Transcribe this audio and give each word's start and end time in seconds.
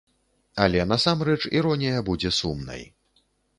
Але 0.63 0.85
насамрэч 0.91 1.37
іронія 1.61 2.01
будзе 2.09 2.35
сумнай. 2.41 2.81